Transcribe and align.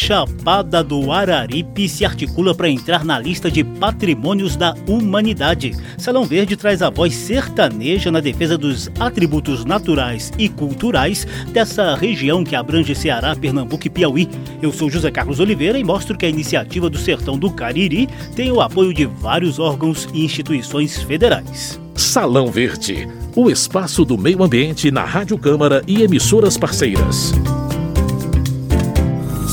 Chapada 0.00 0.82
do 0.82 1.12
Araripe 1.12 1.86
se 1.86 2.06
articula 2.06 2.54
para 2.54 2.70
entrar 2.70 3.04
na 3.04 3.18
lista 3.18 3.50
de 3.50 3.62
patrimônios 3.62 4.56
da 4.56 4.74
humanidade. 4.88 5.76
Salão 5.98 6.24
Verde 6.24 6.56
traz 6.56 6.80
a 6.80 6.88
voz 6.88 7.14
sertaneja 7.14 8.10
na 8.10 8.18
defesa 8.18 8.56
dos 8.56 8.90
atributos 8.98 9.62
naturais 9.66 10.32
e 10.38 10.48
culturais 10.48 11.26
dessa 11.52 11.94
região 11.94 12.42
que 12.42 12.56
abrange 12.56 12.94
Ceará, 12.94 13.36
Pernambuco 13.36 13.86
e 13.86 13.90
Piauí. 13.90 14.26
Eu 14.62 14.72
sou 14.72 14.88
José 14.88 15.10
Carlos 15.10 15.38
Oliveira 15.38 15.78
e 15.78 15.84
mostro 15.84 16.16
que 16.16 16.24
a 16.24 16.30
iniciativa 16.30 16.88
do 16.88 16.96
Sertão 16.96 17.38
do 17.38 17.50
Cariri 17.50 18.08
tem 18.34 18.50
o 18.50 18.62
apoio 18.62 18.94
de 18.94 19.04
vários 19.04 19.58
órgãos 19.58 20.08
e 20.14 20.24
instituições 20.24 21.02
federais. 21.02 21.78
Salão 21.94 22.50
Verde, 22.50 23.06
o 23.36 23.50
espaço 23.50 24.06
do 24.06 24.16
meio 24.16 24.42
ambiente 24.42 24.90
na 24.90 25.04
Rádio 25.04 25.36
Câmara 25.36 25.82
e 25.86 26.02
emissoras 26.02 26.56
parceiras 26.56 27.34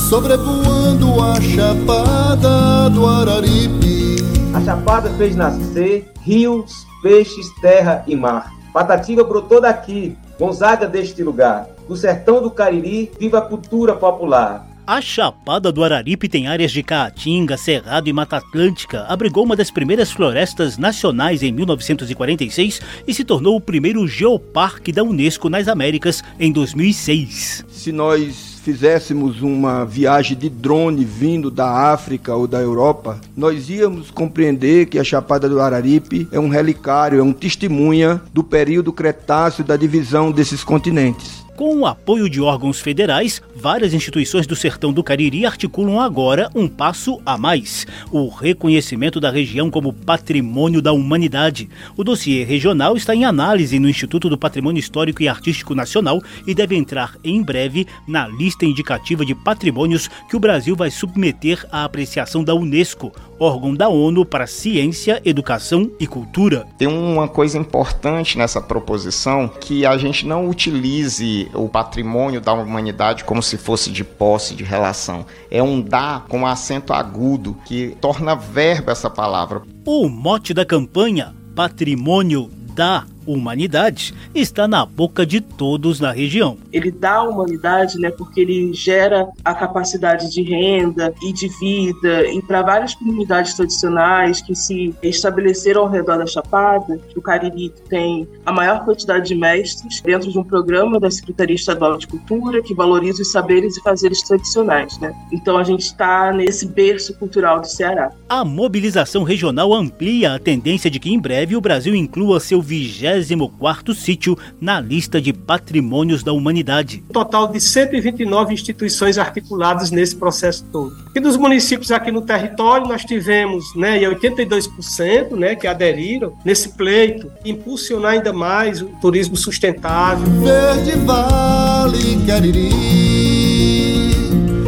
sobrevoando 0.08 1.22
a 1.22 1.38
chapada 1.38 2.88
do 2.88 3.06
Araripe. 3.06 4.16
A 4.54 4.60
chapada 4.62 5.10
fez 5.10 5.36
nascer 5.36 6.10
rios, 6.22 6.86
peixes, 7.02 7.46
terra 7.60 8.04
e 8.06 8.16
mar. 8.16 8.54
Patativa 8.72 9.22
brotou 9.22 9.60
daqui, 9.60 10.16
Gonzaga 10.38 10.86
deste 10.86 11.22
lugar. 11.22 11.68
Do 11.86 11.94
sertão 11.94 12.40
do 12.40 12.50
Cariri, 12.50 13.12
viva 13.18 13.38
a 13.38 13.42
cultura 13.42 13.94
popular. 13.94 14.66
A 14.88 15.02
Chapada 15.02 15.70
do 15.70 15.84
Araripe 15.84 16.30
tem 16.30 16.46
áreas 16.46 16.72
de 16.72 16.82
caatinga, 16.82 17.58
cerrado 17.58 18.08
e 18.08 18.12
mata 18.14 18.38
atlântica. 18.38 19.04
Abrigou 19.06 19.44
uma 19.44 19.54
das 19.54 19.70
primeiras 19.70 20.10
florestas 20.10 20.78
nacionais 20.78 21.42
em 21.42 21.52
1946 21.52 22.80
e 23.06 23.12
se 23.12 23.22
tornou 23.22 23.54
o 23.54 23.60
primeiro 23.60 24.08
geoparque 24.08 24.90
da 24.90 25.04
Unesco 25.04 25.50
nas 25.50 25.68
Américas 25.68 26.24
em 26.40 26.50
2006. 26.50 27.66
Se 27.68 27.92
nós 27.92 28.62
fizéssemos 28.64 29.42
uma 29.42 29.84
viagem 29.84 30.34
de 30.34 30.48
drone 30.48 31.04
vindo 31.04 31.50
da 31.50 31.92
África 31.92 32.34
ou 32.34 32.46
da 32.46 32.58
Europa, 32.58 33.20
nós 33.36 33.68
íamos 33.68 34.10
compreender 34.10 34.86
que 34.86 34.98
a 34.98 35.04
Chapada 35.04 35.50
do 35.50 35.60
Araripe 35.60 36.26
é 36.32 36.40
um 36.40 36.48
relicário, 36.48 37.20
é 37.20 37.22
um 37.22 37.34
testemunha 37.34 38.22
do 38.32 38.42
período 38.42 38.90
Cretáceo 38.90 39.62
da 39.62 39.76
divisão 39.76 40.32
desses 40.32 40.64
continentes. 40.64 41.46
Com 41.58 41.80
o 41.80 41.86
apoio 41.86 42.30
de 42.30 42.40
órgãos 42.40 42.78
federais, 42.78 43.42
várias 43.52 43.92
instituições 43.92 44.46
do 44.46 44.54
sertão 44.54 44.92
do 44.92 45.02
Cariri 45.02 45.44
articulam 45.44 46.00
agora 46.00 46.48
um 46.54 46.68
passo 46.68 47.20
a 47.26 47.36
mais: 47.36 47.84
o 48.12 48.28
reconhecimento 48.28 49.18
da 49.18 49.28
região 49.28 49.68
como 49.68 49.92
patrimônio 49.92 50.80
da 50.80 50.92
humanidade. 50.92 51.68
O 51.96 52.04
dossiê 52.04 52.44
regional 52.44 52.96
está 52.96 53.12
em 53.12 53.24
análise 53.24 53.80
no 53.80 53.88
Instituto 53.88 54.28
do 54.28 54.38
Patrimônio 54.38 54.78
Histórico 54.78 55.20
e 55.20 55.26
Artístico 55.26 55.74
Nacional 55.74 56.22
e 56.46 56.54
deve 56.54 56.76
entrar 56.76 57.16
em 57.24 57.42
breve 57.42 57.88
na 58.06 58.28
lista 58.28 58.64
indicativa 58.64 59.26
de 59.26 59.34
patrimônios 59.34 60.08
que 60.30 60.36
o 60.36 60.40
Brasil 60.40 60.76
vai 60.76 60.92
submeter 60.92 61.66
à 61.72 61.82
apreciação 61.82 62.44
da 62.44 62.54
Unesco, 62.54 63.12
órgão 63.38 63.74
da 63.74 63.88
ONU 63.88 64.24
para 64.24 64.46
Ciência, 64.46 65.20
Educação 65.24 65.90
e 65.98 66.06
Cultura. 66.06 66.66
Tem 66.76 66.88
uma 66.88 67.28
coisa 67.28 67.58
importante 67.58 68.36
nessa 68.36 68.60
proposição 68.60 69.48
que 69.48 69.86
a 69.86 69.96
gente 69.96 70.26
não 70.26 70.48
utilize 70.48 71.48
o 71.54 71.68
patrimônio 71.68 72.40
da 72.40 72.52
humanidade 72.52 73.24
como 73.24 73.42
se 73.42 73.56
fosse 73.56 73.90
de 73.90 74.04
posse, 74.04 74.54
de 74.54 74.64
relação. 74.64 75.24
É 75.50 75.62
um 75.62 75.80
dar 75.80 76.26
com 76.28 76.46
acento 76.46 76.92
agudo 76.92 77.56
que 77.64 77.96
torna 78.00 78.34
verbo 78.34 78.90
essa 78.90 79.08
palavra. 79.08 79.62
O 79.86 80.08
mote 80.08 80.52
da 80.52 80.64
campanha, 80.64 81.34
Patrimônio 81.54 82.50
da 82.74 83.04
humanidade 83.32 84.14
está 84.34 84.66
na 84.66 84.84
boca 84.84 85.26
de 85.26 85.40
todos 85.40 86.00
na 86.00 86.10
região. 86.10 86.56
Ele 86.72 86.90
dá 86.90 87.22
humanidade, 87.22 87.98
né, 87.98 88.10
porque 88.10 88.40
ele 88.40 88.72
gera 88.72 89.28
a 89.44 89.54
capacidade 89.54 90.30
de 90.30 90.42
renda 90.42 91.12
e 91.22 91.32
de 91.32 91.48
vida 91.48 92.26
e 92.32 92.40
para 92.42 92.62
várias 92.62 92.94
comunidades 92.94 93.54
tradicionais 93.54 94.40
que 94.40 94.54
se 94.54 94.94
estabeleceram 95.02 95.82
ao 95.82 95.88
redor 95.88 96.18
da 96.18 96.26
Chapada, 96.26 96.98
o 97.14 97.20
Cariri 97.20 97.72
tem 97.88 98.26
a 98.46 98.52
maior 98.52 98.84
quantidade 98.84 99.28
de 99.28 99.34
mestres 99.34 100.00
dentro 100.00 100.30
de 100.30 100.38
um 100.38 100.44
programa 100.44 100.98
da 100.98 101.10
Secretaria 101.10 101.56
Estadual 101.56 101.98
de 101.98 102.06
Cultura 102.06 102.62
que 102.62 102.74
valoriza 102.74 103.22
os 103.22 103.30
saberes 103.30 103.76
e 103.76 103.82
fazeres 103.82 104.22
tradicionais, 104.22 104.98
né? 104.98 105.14
Então 105.32 105.58
a 105.58 105.64
gente 105.64 105.82
está 105.82 106.32
nesse 106.32 106.66
berço 106.66 107.14
cultural 107.14 107.60
do 107.60 107.66
Ceará. 107.66 108.10
A 108.28 108.44
mobilização 108.44 109.22
regional 109.22 109.74
amplia 109.74 110.34
a 110.34 110.38
tendência 110.38 110.90
de 110.90 110.98
que 110.98 111.12
em 111.12 111.18
breve 111.18 111.56
o 111.56 111.60
Brasil 111.60 111.94
inclua 111.94 112.40
seu 112.40 112.62
vigésimo 112.62 113.17
24º 113.20 113.94
sítio 113.94 114.38
na 114.60 114.80
lista 114.80 115.20
de 115.20 115.32
patrimônios 115.32 116.22
da 116.22 116.32
humanidade. 116.32 117.02
Um 117.08 117.12
total 117.12 117.48
de 117.48 117.60
129 117.60 118.54
instituições 118.54 119.18
articuladas 119.18 119.90
nesse 119.90 120.16
processo 120.16 120.64
todo. 120.70 120.92
E 121.14 121.20
dos 121.20 121.36
municípios 121.36 121.90
aqui 121.90 122.10
no 122.10 122.22
território, 122.22 122.86
nós 122.86 123.04
tivemos 123.04 123.74
né, 123.74 123.98
82% 124.00 125.32
né, 125.32 125.54
que 125.54 125.66
aderiram 125.66 126.36
nesse 126.44 126.70
pleito, 126.70 127.30
impulsionar 127.44 128.12
ainda 128.12 128.32
mais 128.32 128.82
o 128.82 128.86
turismo 129.00 129.36
sustentável. 129.36 130.26
Verde 130.42 130.98
Vale, 131.04 132.24
Cariri, 132.26 132.70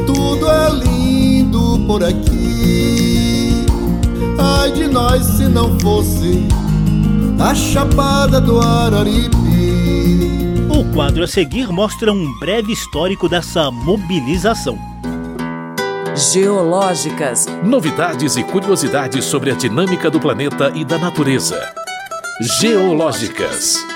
tudo 0.07 0.51
é 0.51 0.71
lindo 0.71 1.87
por 1.87 2.03
aqui. 2.03 3.67
Ai 4.39 4.73
de 4.73 4.87
nós 4.87 5.25
se 5.25 5.45
não 5.45 5.79
fosse 5.81 6.47
a 7.41 7.55
Chapada 7.55 8.39
do 8.39 8.61
Araripe. 8.61 9.35
O 10.69 10.85
quadro 10.93 11.25
a 11.25 11.27
seguir 11.27 11.69
mostra 11.69 12.13
um 12.13 12.39
breve 12.39 12.71
histórico 12.73 13.29
dessa 13.29 13.71
mobilização. 13.71 14.79
Geológicas. 16.15 17.47
Novidades 17.65 18.37
e 18.37 18.45
curiosidades 18.45 19.25
sobre 19.25 19.51
a 19.51 19.55
dinâmica 19.55 20.11
do 20.11 20.21
planeta 20.21 20.71
e 20.75 20.85
da 20.85 20.99
natureza. 20.99 21.59
Geológicas. 22.61 23.90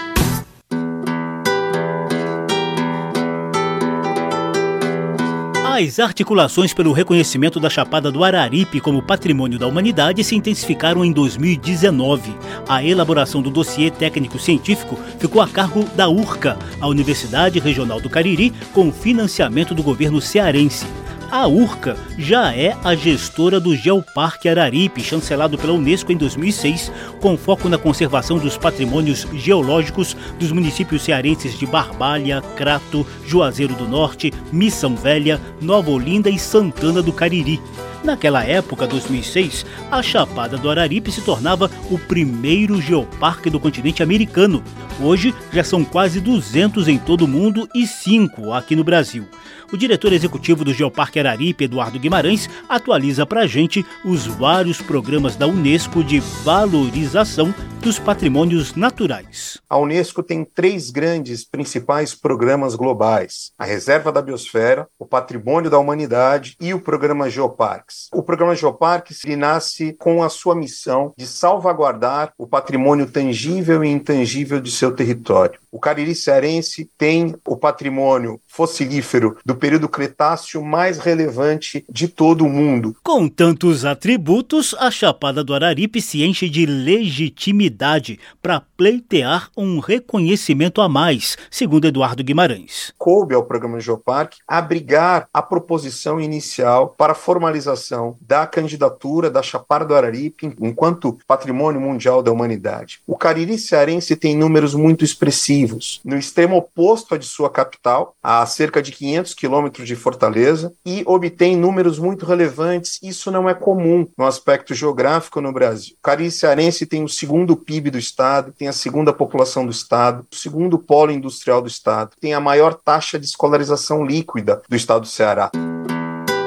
As 5.76 5.98
articulações 5.98 6.72
pelo 6.72 6.92
reconhecimento 6.92 7.58
da 7.58 7.68
Chapada 7.68 8.08
do 8.12 8.22
Araripe 8.22 8.80
como 8.80 9.02
patrimônio 9.02 9.58
da 9.58 9.66
humanidade 9.66 10.22
se 10.22 10.36
intensificaram 10.36 11.04
em 11.04 11.10
2019. 11.10 12.32
A 12.68 12.84
elaboração 12.84 13.42
do 13.42 13.50
dossiê 13.50 13.90
técnico-científico 13.90 14.96
ficou 15.18 15.42
a 15.42 15.48
cargo 15.48 15.82
da 15.96 16.08
URCA, 16.08 16.56
a 16.80 16.86
Universidade 16.86 17.58
Regional 17.58 18.00
do 18.00 18.08
Cariri, 18.08 18.52
com 18.72 18.92
financiamento 18.92 19.74
do 19.74 19.82
governo 19.82 20.20
cearense. 20.20 20.86
A 21.34 21.48
URCA 21.48 21.96
já 22.16 22.54
é 22.54 22.76
a 22.84 22.94
gestora 22.94 23.58
do 23.58 23.74
Geoparque 23.74 24.48
Araripe, 24.48 25.02
chancelado 25.02 25.58
pela 25.58 25.72
Unesco 25.72 26.12
em 26.12 26.16
2006, 26.16 26.92
com 27.20 27.36
foco 27.36 27.68
na 27.68 27.76
conservação 27.76 28.38
dos 28.38 28.56
patrimônios 28.56 29.26
geológicos 29.34 30.16
dos 30.38 30.52
municípios 30.52 31.02
cearenses 31.02 31.58
de 31.58 31.66
Barbalha, 31.66 32.40
Crato, 32.54 33.04
Juazeiro 33.26 33.74
do 33.74 33.88
Norte, 33.88 34.32
Missão 34.52 34.94
Velha, 34.94 35.40
Nova 35.60 35.90
Olinda 35.90 36.30
e 36.30 36.38
Santana 36.38 37.02
do 37.02 37.12
Cariri. 37.12 37.60
Naquela 38.04 38.44
época, 38.44 38.86
2006, 38.86 39.64
a 39.90 40.02
Chapada 40.02 40.58
do 40.58 40.70
Araripe 40.70 41.10
se 41.10 41.22
tornava 41.22 41.70
o 41.90 41.98
primeiro 41.98 42.78
geoparque 42.78 43.48
do 43.48 43.58
continente 43.58 44.02
americano. 44.02 44.62
Hoje 45.00 45.34
já 45.50 45.64
são 45.64 45.82
quase 45.82 46.20
200 46.20 46.86
em 46.86 46.98
todo 46.98 47.24
o 47.24 47.28
mundo 47.28 47.66
e 47.74 47.86
5 47.86 48.52
aqui 48.52 48.76
no 48.76 48.84
Brasil. 48.84 49.26
O 49.72 49.76
diretor 49.76 50.12
executivo 50.12 50.64
do 50.64 50.72
Geoparque 50.72 51.18
Araripe, 51.18 51.64
Eduardo 51.64 51.98
Guimarães, 51.98 52.48
atualiza 52.68 53.24
para 53.24 53.40
a 53.40 53.46
gente 53.46 53.84
os 54.04 54.26
vários 54.26 54.80
programas 54.80 55.34
da 55.34 55.46
Unesco 55.46 56.04
de 56.04 56.20
valorização 56.20 57.52
dos 57.80 57.98
patrimônios 57.98 58.74
naturais. 58.74 59.60
A 59.68 59.76
Unesco 59.76 60.22
tem 60.22 60.44
três 60.44 60.90
grandes 60.90 61.44
principais 61.44 62.14
programas 62.14 62.74
globais: 62.74 63.52
a 63.58 63.64
Reserva 63.64 64.12
da 64.12 64.22
Biosfera, 64.22 64.86
o 64.98 65.04
Patrimônio 65.04 65.70
da 65.70 65.78
Humanidade 65.78 66.56
e 66.60 66.72
o 66.72 66.80
Programa 66.80 67.28
Geoparques. 67.28 67.93
O 68.12 68.22
Programa 68.22 68.54
Geoparques 68.54 69.22
nasce 69.36 69.92
com 69.94 70.22
a 70.22 70.28
sua 70.28 70.54
missão 70.54 71.12
de 71.16 71.26
salvaguardar 71.26 72.32
o 72.38 72.46
patrimônio 72.46 73.10
tangível 73.10 73.84
e 73.84 73.88
intangível 73.88 74.60
de 74.60 74.70
seu 74.70 74.92
território. 74.92 75.58
O 75.70 75.78
Cariri 75.78 76.14
Cearense 76.14 76.88
tem 76.96 77.34
o 77.46 77.56
patrimônio 77.56 78.40
fossilífero 78.46 79.36
do 79.44 79.56
período 79.56 79.88
Cretáceo 79.88 80.64
mais 80.64 80.98
relevante 80.98 81.84
de 81.90 82.06
todo 82.08 82.44
o 82.44 82.48
mundo. 82.48 82.96
Com 83.02 83.28
tantos 83.28 83.84
atributos, 83.84 84.74
a 84.78 84.90
Chapada 84.90 85.42
do 85.42 85.54
Araripe 85.54 86.00
se 86.00 86.22
enche 86.22 86.48
de 86.48 86.64
legitimidade 86.64 88.20
para 88.40 88.60
pleitear 88.60 89.50
um 89.56 89.80
reconhecimento 89.80 90.80
a 90.80 90.88
mais, 90.88 91.36
segundo 91.50 91.86
Eduardo 91.86 92.22
Guimarães. 92.22 92.92
Coube 92.96 93.34
ao 93.34 93.44
programa 93.44 93.80
Geoparque 93.80 94.38
abrigar 94.46 95.28
a 95.32 95.42
proposição 95.42 96.20
inicial 96.20 96.94
para 96.96 97.14
formalização 97.14 97.83
da 98.20 98.46
candidatura 98.46 99.30
da 99.30 99.42
Chapada 99.42 99.84
do 99.84 99.94
Araripe 99.94 100.54
enquanto 100.60 101.18
Patrimônio 101.26 101.80
Mundial 101.80 102.22
da 102.22 102.32
Humanidade. 102.32 103.00
O 103.06 103.16
Cariri 103.16 103.58
cearense 103.58 104.16
tem 104.16 104.36
números 104.36 104.74
muito 104.74 105.04
expressivos. 105.04 106.00
No 106.04 106.16
extremo 106.16 106.56
oposto 106.56 107.14
à 107.14 107.18
de 107.18 107.26
sua 107.26 107.50
capital, 107.50 108.14
a 108.22 108.44
cerca 108.46 108.82
de 108.82 108.92
500 108.92 109.34
quilômetros 109.34 109.86
de 109.86 109.96
Fortaleza, 109.96 110.72
e 110.84 111.02
obtém 111.06 111.56
números 111.56 111.98
muito 111.98 112.26
relevantes. 112.26 112.98
Isso 113.02 113.30
não 113.30 113.48
é 113.48 113.54
comum 113.54 114.06
no 114.16 114.26
aspecto 114.26 114.74
geográfico 114.74 115.40
no 115.40 115.52
Brasil. 115.52 115.94
O 115.98 116.02
Cariri 116.02 116.30
cearense 116.30 116.86
tem 116.86 117.02
o 117.02 117.08
segundo 117.08 117.56
PIB 117.56 117.90
do 117.90 117.98
estado, 117.98 118.52
tem 118.52 118.68
a 118.68 118.72
segunda 118.72 119.12
população 119.12 119.64
do 119.64 119.72
estado, 119.72 120.26
o 120.32 120.36
segundo 120.36 120.78
polo 120.78 121.10
industrial 121.10 121.62
do 121.62 121.68
estado, 121.68 122.12
tem 122.20 122.34
a 122.34 122.40
maior 122.40 122.74
taxa 122.74 123.18
de 123.18 123.26
escolarização 123.26 124.04
líquida 124.04 124.62
do 124.68 124.76
estado 124.76 125.02
do 125.02 125.06
Ceará. 125.06 125.50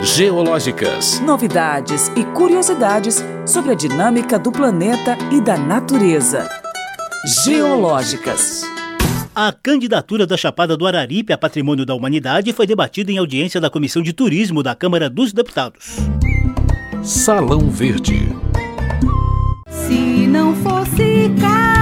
Geológicas. 0.01 1.19
Novidades 1.21 2.11
e 2.15 2.23
curiosidades 2.23 3.23
sobre 3.47 3.71
a 3.71 3.75
dinâmica 3.75 4.37
do 4.37 4.51
planeta 4.51 5.17
e 5.31 5.41
da 5.41 5.57
natureza. 5.57 6.47
Geológicas. 7.43 8.61
A 9.33 9.51
candidatura 9.51 10.27
da 10.27 10.37
Chapada 10.37 10.77
do 10.77 10.85
Araripe 10.85 11.33
a 11.33 11.37
Patrimônio 11.37 11.83
da 11.83 11.95
Humanidade 11.95 12.53
foi 12.53 12.67
debatida 12.67 13.11
em 13.11 13.17
audiência 13.17 13.59
da 13.59 13.71
Comissão 13.71 14.03
de 14.03 14.13
Turismo 14.13 14.61
da 14.61 14.75
Câmara 14.75 15.09
dos 15.09 15.33
Deputados. 15.33 15.97
Salão 17.03 17.67
Verde. 17.67 18.29
Se 19.67 20.27
não 20.27 20.55
fosse 20.55 21.31
Cariri, 21.41 21.76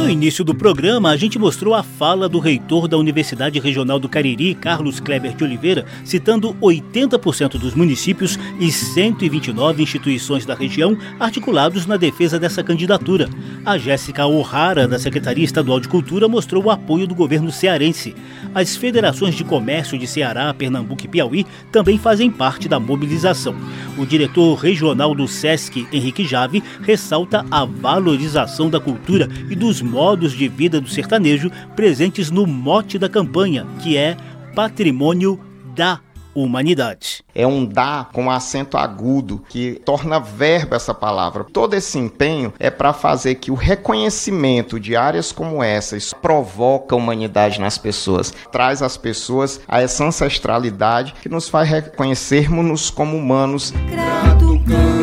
No 0.00 0.08
início 0.08 0.42
do 0.42 0.54
programa, 0.54 1.10
a 1.10 1.16
gente 1.16 1.38
mostrou 1.38 1.74
a 1.74 1.82
fala 1.82 2.26
do 2.26 2.38
reitor 2.38 2.88
da 2.88 2.96
Universidade 2.96 3.60
Regional 3.60 4.00
do 4.00 4.08
Cariri, 4.08 4.54
Carlos 4.54 4.98
Kleber 4.98 5.36
de 5.36 5.44
Oliveira, 5.44 5.84
citando 6.06 6.54
80% 6.54 7.58
dos 7.58 7.74
municípios 7.74 8.38
e 8.58 8.72
129 8.72 9.82
instituições 9.82 10.46
da 10.46 10.54
região 10.54 10.96
articulados 11.20 11.84
na 11.84 11.98
defesa 11.98 12.38
dessa 12.38 12.64
candidatura. 12.64 13.28
A 13.62 13.76
Jéssica 13.76 14.24
O'Hara, 14.24 14.88
da 14.88 14.98
Secretaria 14.98 15.44
Estadual 15.44 15.78
de 15.78 15.86
Cultura, 15.86 16.26
mostrou 16.26 16.64
o 16.64 16.70
apoio 16.70 17.06
do 17.06 17.14
governo 17.14 17.52
cearense. 17.52 18.16
As 18.54 18.74
federações 18.74 19.34
de 19.34 19.44
comércio 19.44 19.98
de 19.98 20.06
Ceará, 20.06 20.52
Pernambuco 20.54 21.04
e 21.04 21.08
Piauí 21.08 21.46
também 21.70 21.98
fazem 21.98 22.30
parte 22.30 22.70
da 22.70 22.80
mobilização. 22.80 23.54
O 23.98 24.06
diretor 24.06 24.54
regional 24.54 25.14
do 25.14 25.28
SESC, 25.28 25.86
Henrique 25.92 26.26
Jave, 26.26 26.64
ressalta 26.80 27.44
a 27.50 27.66
valorização 27.66 28.70
da 28.70 28.80
cultura 28.80 29.28
e 29.50 29.54
dos 29.54 29.82
modos 29.90 30.32
de 30.32 30.48
vida 30.48 30.80
do 30.80 30.88
sertanejo 30.88 31.50
presentes 31.74 32.30
no 32.30 32.46
mote 32.46 32.98
da 32.98 33.08
campanha, 33.08 33.66
que 33.82 33.96
é 33.96 34.16
Patrimônio 34.54 35.38
da 35.74 36.00
Humanidade. 36.32 37.24
É 37.34 37.44
um 37.44 37.66
dá 37.66 38.06
com 38.12 38.30
acento 38.30 38.76
agudo 38.76 39.42
que 39.48 39.80
torna 39.84 40.20
verbo 40.20 40.76
essa 40.76 40.94
palavra. 40.94 41.44
Todo 41.52 41.74
esse 41.74 41.98
empenho 41.98 42.52
é 42.58 42.70
para 42.70 42.92
fazer 42.92 43.34
que 43.34 43.50
o 43.50 43.54
reconhecimento 43.54 44.78
de 44.78 44.94
áreas 44.94 45.32
como 45.32 45.62
essa 45.62 45.96
isso 45.96 46.14
provoca 46.16 46.94
a 46.94 46.98
humanidade 46.98 47.60
nas 47.60 47.76
pessoas, 47.76 48.32
traz 48.52 48.80
às 48.80 48.96
pessoas 48.96 49.60
a 49.66 49.80
essa 49.80 50.04
ancestralidade 50.04 51.14
que 51.20 51.28
nos 51.28 51.48
faz 51.48 51.68
reconhecermos-nos 51.68 52.90
como 52.90 53.16
humanos. 53.16 53.72
Grato 53.90 54.60
canto 54.64 54.99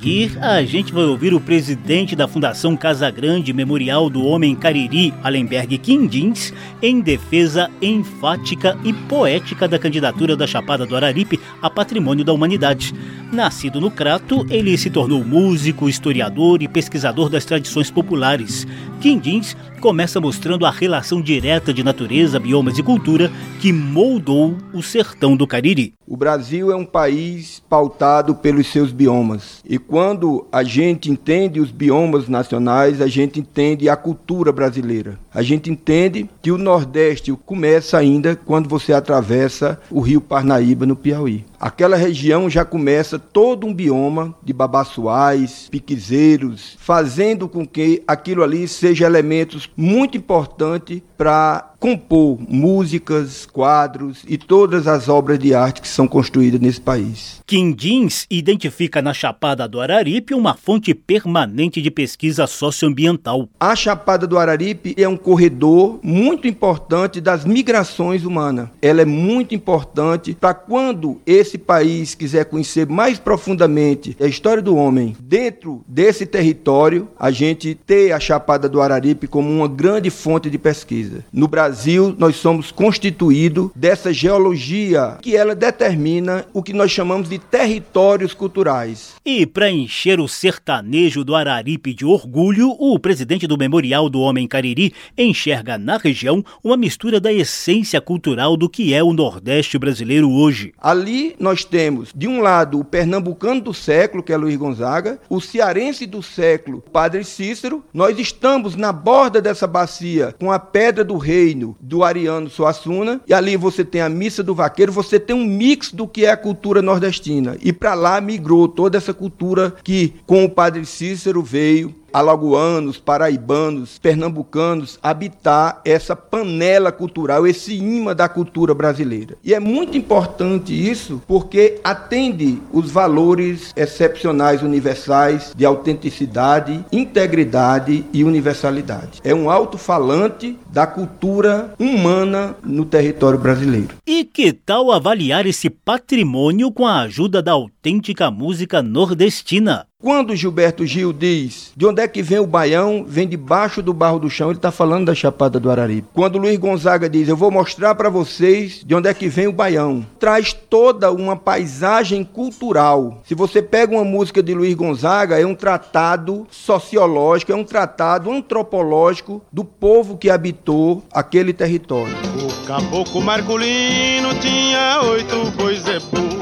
seguir, 0.00 0.38
a 0.40 0.62
gente 0.62 0.94
vai 0.94 1.04
ouvir 1.04 1.34
o 1.34 1.40
presidente 1.40 2.16
da 2.16 2.26
Fundação 2.26 2.74
Casagrande 2.74 3.52
Memorial 3.52 4.08
do 4.08 4.24
Homem 4.24 4.56
Cariri, 4.56 5.12
Allenberg 5.22 5.76
Quindins, 5.76 6.54
em 6.80 7.02
defesa 7.02 7.70
enfática 7.82 8.78
e 8.82 8.94
poética 8.94 9.68
da 9.68 9.78
candidatura 9.78 10.34
da 10.34 10.46
Chapada 10.46 10.86
do 10.86 10.96
Araripe 10.96 11.38
a 11.60 11.68
Patrimônio 11.68 12.24
da 12.24 12.32
Humanidade. 12.32 12.94
Nascido 13.30 13.78
no 13.78 13.90
Crato, 13.90 14.46
ele 14.48 14.76
se 14.78 14.88
tornou 14.88 15.22
músico, 15.22 15.86
historiador 15.86 16.62
e 16.62 16.68
pesquisador 16.68 17.28
das 17.28 17.44
tradições 17.44 17.90
populares. 17.90 18.66
Quindins 19.02 19.54
começa 19.80 20.20
mostrando 20.20 20.66
a 20.66 20.70
relação 20.70 21.22
direta 21.22 21.72
de 21.72 21.82
natureza, 21.82 22.38
biomas 22.38 22.76
e 22.78 22.82
cultura 22.82 23.32
que 23.60 23.72
moldou 23.72 24.56
o 24.74 24.82
sertão 24.82 25.34
do 25.34 25.46
Cariri. 25.46 25.94
O 26.06 26.16
Brasil 26.16 26.70
é 26.70 26.76
um 26.76 26.84
país 26.84 27.62
pautado 27.68 28.34
pelos 28.34 28.66
seus 28.66 28.92
biomas. 28.92 29.62
E 29.64 29.78
quando 29.78 30.46
a 30.52 30.62
gente 30.62 31.10
entende 31.10 31.60
os 31.60 31.70
biomas 31.70 32.28
nacionais, 32.28 33.00
a 33.00 33.06
gente 33.06 33.40
entende 33.40 33.88
a 33.88 33.96
cultura 33.96 34.52
brasileira. 34.52 35.18
A 35.32 35.42
gente 35.42 35.70
entende 35.70 36.28
que 36.42 36.52
o 36.52 36.58
Nordeste 36.58 37.32
começa 37.46 37.96
ainda 37.96 38.36
quando 38.36 38.68
você 38.68 38.92
atravessa 38.92 39.80
o 39.90 40.00
rio 40.00 40.20
Parnaíba, 40.20 40.84
no 40.84 40.94
Piauí. 40.94 41.44
Aquela 41.60 41.94
região 41.94 42.48
já 42.48 42.64
começa 42.64 43.18
todo 43.18 43.66
um 43.66 43.74
bioma 43.74 44.34
de 44.42 44.50
babaçuais, 44.50 45.68
piquezeiros, 45.70 46.74
fazendo 46.80 47.46
com 47.46 47.66
que 47.66 48.02
aquilo 48.06 48.42
ali 48.42 48.66
seja 48.66 49.04
elementos 49.04 49.70
muito 49.76 50.16
importantes 50.16 51.02
para 51.18 51.69
compor 51.80 52.38
músicas, 52.46 53.46
quadros 53.46 54.22
e 54.28 54.36
todas 54.36 54.86
as 54.86 55.08
obras 55.08 55.38
de 55.38 55.54
arte 55.54 55.80
que 55.80 55.88
são 55.88 56.06
construídas 56.06 56.60
nesse 56.60 56.80
país. 56.80 57.40
Quindins 57.46 58.26
identifica 58.30 59.00
na 59.00 59.14
Chapada 59.14 59.66
do 59.66 59.80
Araripe 59.80 60.34
uma 60.34 60.54
fonte 60.54 60.92
permanente 60.92 61.80
de 61.80 61.90
pesquisa 61.90 62.46
socioambiental. 62.46 63.48
A 63.58 63.74
Chapada 63.74 64.26
do 64.26 64.38
Araripe 64.38 64.94
é 64.96 65.08
um 65.08 65.16
corredor 65.16 65.98
muito 66.02 66.46
importante 66.46 67.20
das 67.20 67.46
migrações 67.46 68.24
humanas. 68.24 68.68
Ela 68.82 69.00
é 69.00 69.06
muito 69.06 69.54
importante 69.54 70.36
para 70.38 70.52
quando 70.52 71.18
esse 71.24 71.56
país 71.56 72.14
quiser 72.14 72.44
conhecer 72.44 72.86
mais 72.86 73.18
profundamente 73.18 74.14
a 74.20 74.26
história 74.26 74.62
do 74.62 74.76
homem 74.76 75.16
dentro 75.18 75.82
desse 75.88 76.26
território, 76.26 77.08
a 77.18 77.30
gente 77.30 77.74
ter 77.74 78.12
a 78.12 78.20
Chapada 78.20 78.68
do 78.68 78.82
Araripe 78.82 79.26
como 79.26 79.48
uma 79.50 79.66
grande 79.66 80.10
fonte 80.10 80.50
de 80.50 80.58
pesquisa. 80.58 81.24
No 81.32 81.48
Brasil, 81.48 81.69
nós 82.18 82.36
somos 82.36 82.70
constituídos 82.70 83.70
dessa 83.74 84.12
geologia 84.12 85.18
que 85.20 85.36
ela 85.36 85.54
determina 85.54 86.46
o 86.52 86.62
que 86.62 86.72
nós 86.72 86.90
chamamos 86.90 87.28
de 87.28 87.38
territórios 87.38 88.34
culturais. 88.34 89.14
E 89.24 89.46
para 89.46 89.70
encher 89.70 90.18
o 90.20 90.28
sertanejo 90.28 91.24
do 91.24 91.34
Araripe 91.34 91.94
de 91.94 92.04
orgulho, 92.04 92.70
o 92.78 92.98
presidente 92.98 93.46
do 93.46 93.58
Memorial 93.58 94.08
do 94.08 94.20
Homem 94.20 94.48
Cariri 94.48 94.92
enxerga 95.16 95.78
na 95.78 95.96
região 95.96 96.44
uma 96.62 96.76
mistura 96.76 97.20
da 97.20 97.32
essência 97.32 98.00
cultural 98.00 98.56
do 98.56 98.68
que 98.68 98.94
é 98.94 99.02
o 99.02 99.12
Nordeste 99.12 99.78
brasileiro 99.78 100.30
hoje. 100.30 100.72
Ali 100.80 101.36
nós 101.38 101.64
temos, 101.64 102.10
de 102.14 102.26
um 102.26 102.40
lado, 102.40 102.78
o 102.78 102.84
pernambucano 102.84 103.60
do 103.60 103.74
século, 103.74 104.22
que 104.22 104.32
é 104.32 104.36
Luiz 104.36 104.56
Gonzaga, 104.56 105.20
o 105.28 105.40
cearense 105.40 106.06
do 106.06 106.22
século, 106.22 106.82
Padre 106.92 107.24
Cícero. 107.24 107.84
Nós 107.92 108.18
estamos 108.18 108.76
na 108.76 108.92
borda 108.92 109.40
dessa 109.40 109.66
bacia 109.66 110.34
com 110.38 110.50
a 110.50 110.58
Pedra 110.58 111.04
do 111.04 111.16
Reino 111.16 111.59
do 111.80 112.04
Ariano 112.04 112.50
Suassuna, 112.50 113.20
e 113.26 113.34
ali 113.34 113.56
você 113.56 113.84
tem 113.84 114.00
a 114.00 114.08
Missa 114.08 114.42
do 114.42 114.54
Vaqueiro, 114.54 114.92
você 114.92 115.18
tem 115.18 115.34
um 115.34 115.44
mix 115.44 115.92
do 115.92 116.06
que 116.06 116.24
é 116.24 116.30
a 116.30 116.36
cultura 116.36 116.82
nordestina. 116.82 117.56
E 117.62 117.72
para 117.72 117.94
lá 117.94 118.20
migrou 118.20 118.68
toda 118.68 118.98
essa 118.98 119.14
cultura 119.14 119.74
que 119.82 120.14
com 120.26 120.44
o 120.44 120.50
Padre 120.50 120.84
Cícero 120.84 121.42
veio 121.42 121.94
alagoanos, 122.12 122.98
paraibanos, 122.98 123.98
pernambucanos 123.98 124.98
habitar 125.02 125.80
essa 125.84 126.14
panela 126.14 126.92
cultural, 126.92 127.46
esse 127.46 127.74
imã 127.74 128.14
da 128.14 128.28
cultura 128.28 128.74
brasileira. 128.74 129.36
E 129.42 129.54
é 129.54 129.60
muito 129.60 129.96
importante 129.96 130.72
isso 130.72 131.22
porque 131.26 131.80
atende 131.82 132.60
os 132.72 132.90
valores 132.90 133.72
excepcionais 133.76 134.62
universais 134.62 135.52
de 135.56 135.64
autenticidade, 135.64 136.84
integridade 136.92 138.04
e 138.12 138.24
universalidade. 138.24 139.20
É 139.24 139.34
um 139.34 139.50
alto-falante 139.50 140.58
da 140.70 140.86
cultura 140.86 141.74
humana 141.78 142.56
no 142.62 142.84
território 142.84 143.38
brasileiro. 143.38 143.96
E 144.06 144.24
que 144.24 144.52
tal 144.52 144.90
avaliar 144.90 145.46
esse 145.46 145.68
patrimônio 145.68 146.70
com 146.72 146.86
a 146.86 147.00
ajuda 147.00 147.42
da 147.42 147.52
autêntica 147.52 148.30
música 148.30 148.82
nordestina? 148.82 149.86
Quando 150.02 150.34
Gilberto 150.34 150.86
Gil 150.86 151.12
diz 151.12 151.72
de 151.76 151.84
onde 151.84 152.00
é 152.00 152.08
que 152.08 152.22
vem 152.22 152.38
o 152.38 152.46
baião, 152.46 153.04
vem 153.06 153.28
debaixo 153.28 153.82
do 153.82 153.92
barro 153.92 154.18
do 154.18 154.30
chão, 154.30 154.48
ele 154.48 154.56
está 154.56 154.72
falando 154.72 155.04
da 155.04 155.14
Chapada 155.14 155.60
do 155.60 155.70
Araripe. 155.70 156.08
Quando 156.14 156.38
Luiz 156.38 156.56
Gonzaga 156.56 157.06
diz, 157.06 157.28
eu 157.28 157.36
vou 157.36 157.50
mostrar 157.50 157.94
para 157.94 158.08
vocês 158.08 158.82
de 158.82 158.94
onde 158.94 159.10
é 159.10 159.12
que 159.12 159.28
vem 159.28 159.46
o 159.46 159.52
baião, 159.52 160.06
traz 160.18 160.54
toda 160.54 161.12
uma 161.12 161.36
paisagem 161.36 162.24
cultural. 162.24 163.20
Se 163.26 163.34
você 163.34 163.60
pega 163.60 163.94
uma 163.94 164.04
música 164.04 164.42
de 164.42 164.54
Luiz 164.54 164.74
Gonzaga, 164.74 165.38
é 165.38 165.44
um 165.44 165.54
tratado 165.54 166.46
sociológico, 166.50 167.52
é 167.52 167.56
um 167.56 167.64
tratado 167.64 168.32
antropológico 168.32 169.42
do 169.52 169.66
povo 169.66 170.16
que 170.16 170.30
habitou 170.30 171.04
aquele 171.12 171.52
território. 171.52 172.14
O 172.42 172.66
caboclo 172.66 173.20
Marculino 173.20 174.34
tinha 174.40 175.02
oito 175.02 175.50
bois 175.58 175.82
zebu, 175.82 176.39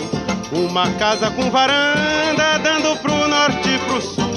uma 0.79 0.93
casa 0.93 1.29
com 1.33 1.51
varanda 1.51 2.57
dando 2.63 2.97
pro 2.99 3.27
norte 3.27 3.69
e 3.69 3.79
pro 3.81 4.01
sul. 4.01 4.31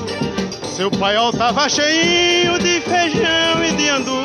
Seu 0.75 0.89
paiol 0.89 1.31
tava 1.31 1.69
cheinho 1.69 2.57
de 2.57 2.81
feijão 2.81 3.63
e 3.63 3.71
de 3.73 3.89
andu, 3.89 4.23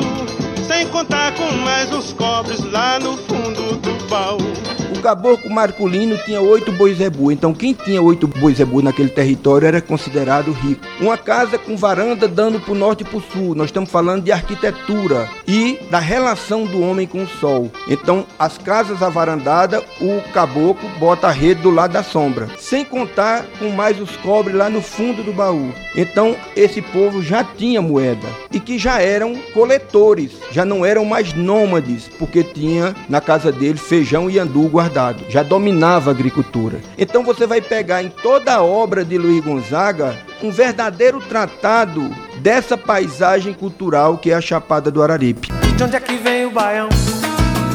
sem 0.67 0.87
contar 0.87 1.31
com 1.33 1.51
mais 1.57 1.93
uns 1.93 2.13
cobres 2.13 2.59
lá 2.71 2.97
no 2.97 3.17
fundo 3.17 3.75
do 3.77 4.07
baú. 4.09 4.66
Caboclo 5.07 5.49
Marculino 5.49 6.17
tinha 6.17 6.41
oito 6.41 6.69
bois 6.69 6.97
zebu, 6.97 7.31
então 7.31 7.53
quem 7.53 7.71
tinha 7.71 8.01
oito 8.01 8.27
bois 8.27 8.57
zebu 8.57 8.81
naquele 8.81 9.07
território 9.07 9.65
era 9.65 9.79
considerado 9.79 10.51
rico. 10.51 10.85
Uma 10.99 11.17
casa 11.17 11.57
com 11.57 11.77
varanda 11.77 12.27
dando 12.27 12.59
para 12.59 12.73
o 12.73 12.75
norte 12.75 13.03
e 13.03 13.05
para 13.05 13.17
o 13.17 13.21
sul, 13.21 13.55
nós 13.55 13.67
estamos 13.67 13.89
falando 13.89 14.25
de 14.25 14.33
arquitetura 14.33 15.29
e 15.47 15.79
da 15.89 15.99
relação 15.99 16.65
do 16.65 16.81
homem 16.81 17.07
com 17.07 17.23
o 17.23 17.27
sol. 17.27 17.71
Então, 17.87 18.25
as 18.37 18.57
casas 18.57 19.01
avarandadas, 19.01 19.81
o 20.01 20.21
caboclo 20.33 20.89
bota 20.99 21.27
a 21.27 21.31
rede 21.31 21.61
do 21.61 21.71
lado 21.71 21.93
da 21.93 22.03
sombra, 22.03 22.49
sem 22.59 22.83
contar 22.83 23.45
com 23.59 23.69
mais 23.69 24.01
os 24.01 24.13
cobres 24.17 24.57
lá 24.57 24.69
no 24.69 24.81
fundo 24.81 25.23
do 25.23 25.31
baú. 25.31 25.71
Então, 25.95 26.35
esse 26.53 26.81
povo 26.81 27.23
já 27.23 27.45
tinha 27.45 27.81
moeda 27.81 28.27
e 28.51 28.59
que 28.59 28.77
já 28.77 29.01
eram 29.01 29.37
coletores, 29.53 30.33
já 30.51 30.65
não 30.65 30.85
eram 30.85 31.05
mais 31.05 31.33
nômades, 31.33 32.09
porque 32.19 32.43
tinha 32.43 32.93
na 33.07 33.21
casa 33.21 33.53
dele 33.53 33.77
feijão 33.77 34.29
e 34.29 34.37
andu 34.37 34.67
guardado, 34.67 34.96
já 35.29 35.43
dominava 35.43 36.09
a 36.09 36.13
agricultura. 36.13 36.79
Então 36.97 37.23
você 37.23 37.45
vai 37.45 37.61
pegar 37.61 38.03
em 38.03 38.09
toda 38.09 38.53
a 38.53 38.63
obra 38.63 39.05
de 39.05 39.17
Luiz 39.17 39.43
Gonzaga 39.43 40.15
um 40.41 40.51
verdadeiro 40.51 41.19
tratado 41.19 42.09
dessa 42.39 42.77
paisagem 42.77 43.53
cultural 43.53 44.17
que 44.17 44.31
é 44.31 44.33
a 44.33 44.41
Chapada 44.41 44.89
do 44.89 45.01
Araripe. 45.03 45.49
De 45.75 45.83
onde 45.83 45.95
é 45.95 45.99
que 45.99 46.15
vem 46.15 46.45
o 46.45 46.51
baião? 46.51 46.89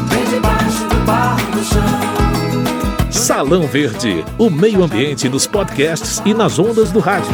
Vem 0.09 0.25
debaixo 0.25 0.85
do 0.88 0.97
barro 1.07 1.50
do 1.52 1.64
chão. 1.64 2.12
Salão 3.11 3.67
Verde, 3.67 4.25
o 4.38 4.50
meio 4.50 4.83
ambiente 4.83 5.29
nos 5.29 5.47
podcasts 5.47 6.21
e 6.25 6.35
nas 6.35 6.59
ondas 6.59 6.91
do 6.91 6.99
rádio. 6.99 7.33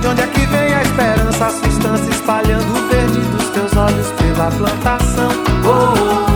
De 0.00 0.06
onde 0.06 0.20
é 0.22 0.26
que 0.26 0.40
vem 0.40 0.74
a 0.74 0.82
esperança, 0.82 1.46
a 1.46 1.50
substância 1.50 2.10
espalhando 2.10 2.70
o 2.70 2.88
verde 2.88 3.20
dos 3.20 3.48
teus 3.50 3.76
olhos 3.76 4.06
pela 4.12 4.50
plantação? 4.50 5.30
Oh, 5.64 6.26
oh, 6.26 6.29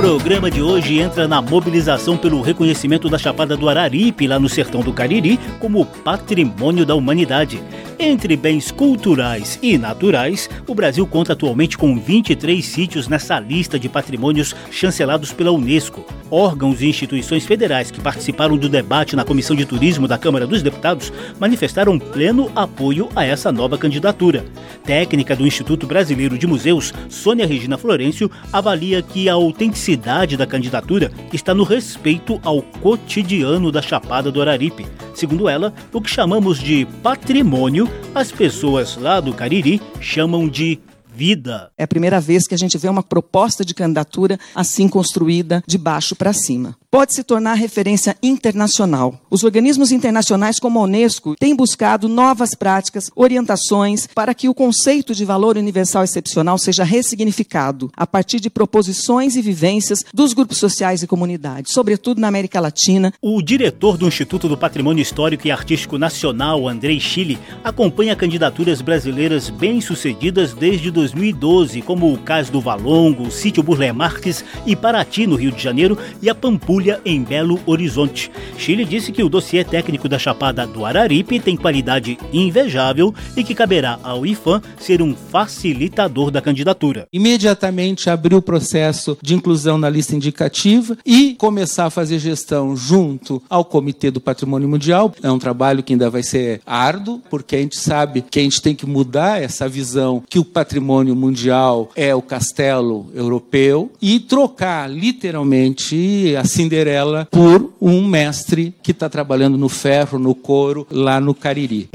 programa 0.00 0.50
de 0.50 0.62
hoje 0.62 0.98
entra 0.98 1.28
na 1.28 1.42
mobilização 1.42 2.16
pelo 2.16 2.40
reconhecimento 2.40 3.06
da 3.10 3.18
Chapada 3.18 3.54
do 3.54 3.68
Araripe, 3.68 4.26
lá 4.26 4.38
no 4.38 4.48
sertão 4.48 4.80
do 4.80 4.94
Cariri, 4.94 5.38
como 5.58 5.84
Patrimônio 5.84 6.86
da 6.86 6.94
Humanidade. 6.94 7.62
Entre 8.02 8.34
bens 8.34 8.70
culturais 8.70 9.58
e 9.62 9.76
naturais, 9.76 10.48
o 10.66 10.74
Brasil 10.74 11.06
conta 11.06 11.34
atualmente 11.34 11.76
com 11.76 12.00
23 12.00 12.64
sítios 12.64 13.08
nessa 13.08 13.38
lista 13.38 13.78
de 13.78 13.90
patrimônios 13.90 14.56
chancelados 14.70 15.34
pela 15.34 15.52
Unesco. 15.52 16.02
Órgãos 16.30 16.80
e 16.80 16.86
instituições 16.86 17.44
federais 17.44 17.90
que 17.90 18.00
participaram 18.00 18.56
do 18.56 18.70
debate 18.70 19.14
na 19.14 19.22
Comissão 19.22 19.54
de 19.54 19.66
Turismo 19.66 20.08
da 20.08 20.16
Câmara 20.16 20.46
dos 20.46 20.62
Deputados 20.62 21.12
manifestaram 21.38 21.98
pleno 21.98 22.50
apoio 22.56 23.10
a 23.14 23.22
essa 23.22 23.52
nova 23.52 23.76
candidatura. 23.76 24.46
Técnica 24.82 25.36
do 25.36 25.46
Instituto 25.46 25.86
Brasileiro 25.86 26.38
de 26.38 26.46
Museus, 26.46 26.94
Sônia 27.10 27.46
Regina 27.46 27.76
Florencio, 27.76 28.30
avalia 28.50 29.02
que 29.02 29.28
a 29.28 29.34
autenticidade 29.34 30.38
da 30.38 30.46
candidatura 30.46 31.12
está 31.34 31.52
no 31.52 31.64
respeito 31.64 32.40
ao 32.42 32.62
cotidiano 32.62 33.70
da 33.70 33.82
Chapada 33.82 34.32
do 34.32 34.40
Araripe. 34.40 34.86
Segundo 35.14 35.48
ela, 35.50 35.74
o 35.92 36.00
que 36.00 36.08
chamamos 36.08 36.58
de 36.58 36.86
patrimônio, 37.02 37.89
as 38.14 38.32
pessoas 38.32 38.96
lá 38.96 39.20
do 39.20 39.32
Cariri 39.32 39.80
chamam 40.00 40.48
de 40.48 40.78
vida. 41.14 41.70
É 41.76 41.84
a 41.84 41.88
primeira 41.88 42.20
vez 42.20 42.46
que 42.46 42.54
a 42.54 42.58
gente 42.58 42.78
vê 42.78 42.88
uma 42.88 43.02
proposta 43.02 43.64
de 43.64 43.74
candidatura 43.74 44.38
assim 44.54 44.88
construída 44.88 45.62
de 45.66 45.76
baixo 45.76 46.16
para 46.16 46.32
cima. 46.32 46.76
Pode 46.92 47.14
se 47.14 47.22
tornar 47.22 47.54
referência 47.54 48.16
internacional. 48.20 49.20
Os 49.30 49.44
organismos 49.44 49.92
internacionais, 49.92 50.58
como 50.58 50.80
a 50.80 50.82
Unesco, 50.82 51.36
têm 51.38 51.54
buscado 51.54 52.08
novas 52.08 52.52
práticas, 52.52 53.12
orientações 53.14 54.08
para 54.12 54.34
que 54.34 54.48
o 54.48 54.54
conceito 54.54 55.14
de 55.14 55.24
valor 55.24 55.56
universal 55.56 56.02
excepcional 56.02 56.58
seja 56.58 56.82
ressignificado 56.82 57.92
a 57.96 58.04
partir 58.04 58.40
de 58.40 58.50
proposições 58.50 59.36
e 59.36 59.40
vivências 59.40 60.04
dos 60.12 60.32
grupos 60.32 60.58
sociais 60.58 61.00
e 61.00 61.06
comunidades, 61.06 61.72
sobretudo 61.72 62.20
na 62.20 62.26
América 62.26 62.58
Latina. 62.58 63.14
O 63.22 63.40
diretor 63.40 63.96
do 63.96 64.08
Instituto 64.08 64.48
do 64.48 64.58
Patrimônio 64.58 65.00
Histórico 65.00 65.46
e 65.46 65.52
Artístico 65.52 65.96
Nacional, 65.96 66.66
Andrei 66.66 66.98
Chile, 66.98 67.38
acompanha 67.62 68.16
candidaturas 68.16 68.80
brasileiras 68.80 69.48
bem-sucedidas 69.48 70.54
desde 70.54 70.90
2012, 70.90 71.82
como 71.82 72.12
o 72.12 72.18
Cais 72.18 72.50
do 72.50 72.60
Valongo, 72.60 73.28
o 73.28 73.30
Sítio 73.30 73.62
Burle 73.62 73.92
Marques 73.92 74.44
e 74.66 74.74
Paraty, 74.74 75.28
no 75.28 75.36
Rio 75.36 75.52
de 75.52 75.62
Janeiro, 75.62 75.96
e 76.20 76.28
a 76.28 76.34
Pampulha, 76.34 76.79
em 77.04 77.22
Belo 77.22 77.60
Horizonte. 77.66 78.30
Chile 78.56 78.84
disse 78.84 79.12
que 79.12 79.22
o 79.22 79.28
dossiê 79.28 79.64
técnico 79.64 80.08
da 80.08 80.18
Chapada 80.18 80.66
do 80.66 80.84
Araripe 80.84 81.38
tem 81.40 81.56
qualidade 81.56 82.18
invejável 82.32 83.14
e 83.36 83.44
que 83.44 83.54
caberá 83.54 83.98
ao 84.02 84.24
IFAM 84.24 84.62
ser 84.78 85.02
um 85.02 85.14
facilitador 85.14 86.30
da 86.30 86.40
candidatura. 86.40 87.06
Imediatamente 87.12 88.08
abrir 88.08 88.34
o 88.34 88.42
processo 88.42 89.18
de 89.22 89.34
inclusão 89.34 89.76
na 89.76 89.90
lista 89.90 90.16
indicativa 90.16 90.96
e 91.04 91.34
começar 91.34 91.86
a 91.86 91.90
fazer 91.90 92.18
gestão 92.18 92.76
junto 92.76 93.42
ao 93.48 93.64
Comitê 93.64 94.10
do 94.10 94.20
Patrimônio 94.20 94.68
Mundial. 94.68 95.12
É 95.22 95.30
um 95.30 95.38
trabalho 95.38 95.82
que 95.82 95.92
ainda 95.92 96.08
vai 96.08 96.22
ser 96.22 96.60
árduo, 96.64 97.20
porque 97.28 97.56
a 97.56 97.58
gente 97.58 97.78
sabe 97.78 98.22
que 98.22 98.38
a 98.38 98.42
gente 98.42 98.62
tem 98.62 98.74
que 98.74 98.86
mudar 98.86 99.42
essa 99.42 99.68
visão 99.68 100.22
que 100.28 100.38
o 100.38 100.44
patrimônio 100.44 101.16
mundial 101.16 101.90
é 101.94 102.14
o 102.14 102.22
castelo 102.22 103.10
europeu 103.14 103.90
e 104.00 104.20
trocar 104.20 104.90
literalmente 104.90 106.34
a 106.36 106.44
Cinderela 106.70 107.26
por 107.28 107.72
um 107.80 108.06
mestre 108.06 108.72
que 108.80 108.92
está 108.92 109.08
trabalhando 109.08 109.58
no 109.58 109.68
ferro, 109.68 110.20
no 110.20 110.36
couro, 110.36 110.86
lá 110.88 111.20
no 111.20 111.34
Cariri. 111.34 111.90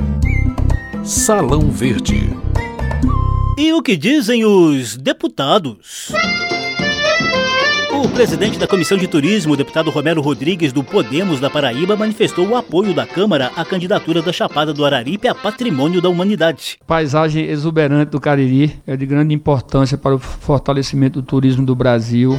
Salão 1.01 1.71
Verde. 1.71 2.29
E 3.57 3.71
o 3.71 3.81
que 3.81 3.95
dizem 3.95 4.43
os 4.43 4.97
deputados? 4.97 6.11
O 8.03 8.09
presidente 8.09 8.59
da 8.59 8.67
Comissão 8.67 8.97
de 8.97 9.07
Turismo, 9.07 9.53
o 9.53 9.55
deputado 9.55 9.89
Romero 9.89 10.21
Rodrigues, 10.21 10.73
do 10.73 10.83
Podemos 10.83 11.39
da 11.39 11.49
Paraíba, 11.49 11.95
manifestou 11.95 12.45
o 12.45 12.57
apoio 12.57 12.93
da 12.93 13.05
Câmara 13.05 13.51
à 13.55 13.63
candidatura 13.63 14.21
da 14.21 14.33
Chapada 14.33 14.73
do 14.73 14.83
Araripe 14.83 15.29
a 15.29 15.33
Patrimônio 15.33 16.01
da 16.01 16.09
Humanidade. 16.09 16.77
Paisagem 16.85 17.45
exuberante 17.45 18.11
do 18.11 18.19
Cariri 18.19 18.75
é 18.85 18.97
de 18.97 19.05
grande 19.05 19.33
importância 19.33 19.97
para 19.97 20.15
o 20.15 20.19
fortalecimento 20.19 21.21
do 21.21 21.25
turismo 21.25 21.65
do 21.65 21.75
Brasil. 21.75 22.35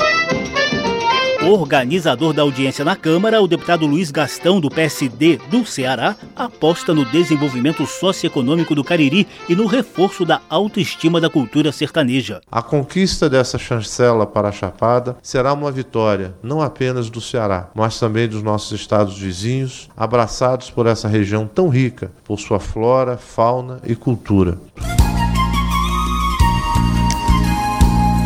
Organizador 1.46 2.32
da 2.32 2.42
audiência 2.42 2.84
na 2.84 2.96
Câmara, 2.96 3.40
o 3.40 3.46
deputado 3.46 3.86
Luiz 3.86 4.10
Gastão, 4.10 4.58
do 4.58 4.68
PSD 4.68 5.38
do 5.48 5.64
Ceará, 5.64 6.16
aposta 6.34 6.92
no 6.92 7.04
desenvolvimento 7.04 7.86
socioeconômico 7.86 8.74
do 8.74 8.82
Cariri 8.82 9.28
e 9.48 9.54
no 9.54 9.66
reforço 9.66 10.24
da 10.24 10.40
autoestima 10.50 11.20
da 11.20 11.30
cultura 11.30 11.70
sertaneja. 11.70 12.40
A 12.50 12.60
conquista 12.60 13.30
dessa 13.30 13.58
chancela 13.58 14.26
para 14.26 14.48
a 14.48 14.52
Chapada 14.52 15.16
será 15.22 15.52
uma 15.52 15.70
vitória 15.70 16.34
não 16.42 16.60
apenas 16.60 17.08
do 17.08 17.20
Ceará, 17.20 17.70
mas 17.76 18.00
também 18.00 18.26
dos 18.26 18.42
nossos 18.42 18.72
estados 18.78 19.16
vizinhos, 19.16 19.88
abraçados 19.96 20.68
por 20.68 20.86
essa 20.86 21.06
região 21.06 21.46
tão 21.46 21.68
rica 21.68 22.10
por 22.24 22.40
sua 22.40 22.58
flora, 22.58 23.16
fauna 23.16 23.80
e 23.86 23.94
cultura. 23.94 24.58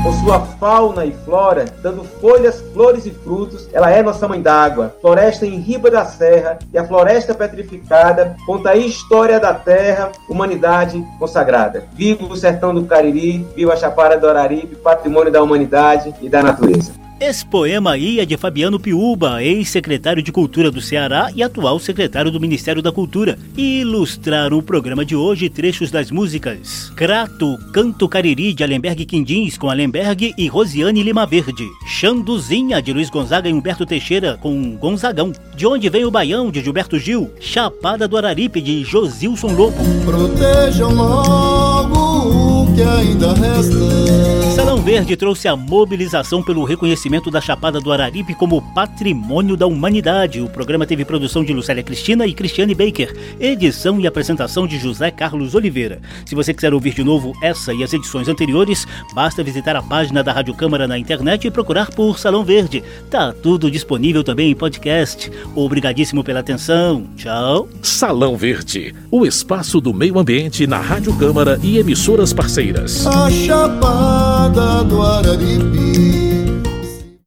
Com 0.03 0.15
sua 0.15 0.41
fauna 0.41 1.05
e 1.05 1.13
flora, 1.13 1.67
dando 1.83 2.03
folhas, 2.05 2.65
flores 2.73 3.05
e 3.05 3.11
frutos, 3.11 3.69
ela 3.71 3.91
é 3.91 4.03
nossa 4.03 4.27
mãe 4.27 4.41
d'água. 4.41 4.97
Floresta 4.99 5.45
em 5.45 5.59
riba 5.59 5.91
da 5.91 6.07
serra 6.07 6.59
e 6.73 6.79
a 6.79 6.87
floresta 6.87 7.35
petrificada 7.35 8.35
conta 8.47 8.71
a 8.71 8.77
história 8.77 9.39
da 9.39 9.53
terra, 9.53 10.11
humanidade 10.27 11.05
consagrada. 11.19 11.85
Viva 11.93 12.25
o 12.25 12.35
sertão 12.35 12.75
do 12.75 12.87
Cariri, 12.87 13.47
viva 13.55 13.75
a 13.75 13.77
Chapada 13.77 14.17
do 14.17 14.27
Araripe, 14.27 14.75
patrimônio 14.77 15.31
da 15.31 15.43
humanidade 15.43 16.15
e 16.23 16.31
da 16.31 16.43
natureza. 16.43 17.00
Esse 17.21 17.45
poema 17.45 17.93
aí 17.93 18.19
é 18.19 18.25
de 18.25 18.35
Fabiano 18.39 18.81
Piúba, 18.81 19.43
ex-secretário 19.45 20.23
de 20.23 20.33
Cultura 20.33 20.71
do 20.71 20.81
Ceará 20.81 21.31
e 21.35 21.43
atual 21.43 21.79
secretário 21.79 22.31
do 22.31 22.41
Ministério 22.41 22.81
da 22.81 22.91
Cultura. 22.91 23.39
E 23.59 23.83
ilustraram 23.83 24.57
o 24.57 24.63
programa 24.63 25.05
de 25.05 25.15
hoje 25.15 25.51
trechos 25.51 25.91
das 25.91 26.11
músicas 26.11 26.91
Crato, 26.97 27.59
Canto 27.75 28.09
Cariri, 28.09 28.55
de 28.55 28.65
Alemberg 28.65 29.05
Quindins, 29.05 29.59
com 29.59 29.69
Alemberg 29.69 30.33
e 30.39 30.49
Rosiane 30.49 31.03
Lima 31.03 31.27
Verde. 31.27 31.69
Xanduzinha, 31.87 32.81
de 32.81 32.91
Luiz 32.91 33.11
Gonzaga 33.11 33.51
e 33.51 33.53
Humberto 33.53 33.85
Teixeira, 33.85 34.39
com 34.41 34.77
Gonzagão. 34.77 35.31
De 35.55 35.67
Onde 35.67 35.91
Vem 35.91 36.07
o 36.07 36.11
Baião, 36.11 36.51
de 36.51 36.63
Gilberto 36.63 36.99
Gil. 36.99 37.31
Chapada 37.39 38.09
do 38.09 38.17
Araripe, 38.17 38.63
de 38.63 38.83
Josilson 38.83 39.49
Lobo. 39.49 39.77
Protejam 40.07 40.95
logo 40.95 42.60
que 42.75 42.83
ainda 42.83 43.33
resta. 43.35 44.51
Salão 44.55 44.79
Verde 44.83 45.17
trouxe 45.17 45.49
a 45.49 45.57
mobilização 45.57 46.43
pelo 46.43 46.65
reconhecimento 46.65 47.31
da 47.31 47.41
Chapada 47.41 47.81
do 47.81 47.93
Araripe 47.93 48.35
como 48.35 48.63
Patrimônio 48.75 49.57
da 49.57 49.67
Humanidade. 49.67 50.41
O 50.41 50.49
programa 50.49 50.87
teve 50.87 51.05
produção 51.05 51.45
de 51.45 51.53
Lucélia 51.53 51.83
Cristina 51.83 52.27
e 52.27 52.35
Cristiane 52.35 52.75
Baker, 52.75 53.17
edição 53.41 54.01
e 54.01 54.07
apresentação 54.07 54.67
de 54.67 54.79
José 54.79 55.11
Carlos 55.11 55.55
Oliveira. 55.55 56.01
Se 56.27 56.35
você 56.35 56.53
quiser 56.53 56.75
ouvir 56.75 56.95
de 56.95 57.03
novo 57.03 57.33
essa 57.43 57.73
e 57.73 57.83
as 57.83 57.93
edições 57.93 58.29
anteriores, 58.29 58.87
basta 59.15 59.43
visitar 59.43 59.77
a 59.77 59.83
página 59.83 60.23
da 60.23 60.33
Rádio 60.33 60.55
Câmara 60.55 60.87
na 60.87 60.99
internet 60.99 61.47
e 61.47 61.51
procurar 61.51 61.91
por 61.91 62.19
Salão 62.19 62.45
Verde. 62.45 62.83
Tá 63.11 63.33
tudo 63.33 63.71
disponível 63.71 64.23
também 64.23 64.51
em 64.51 64.55
podcast. 64.55 65.31
Obrigadíssimo 65.55 66.23
pela 66.23 66.41
atenção. 66.41 67.07
Tchau. 67.17 67.69
Salão 67.83 68.37
Verde, 68.37 68.95
o 69.11 69.25
espaço 69.25 69.81
do 69.81 69.95
meio 69.95 70.19
ambiente 70.19 70.67
na 70.67 70.81
Rádio 70.81 71.17
Câmara 71.17 71.59
e 71.63 71.79
emissoras 71.79 72.33
A 73.07 73.31
chapada 73.31 74.85
do 74.85 75.01
Araripe 75.01 76.20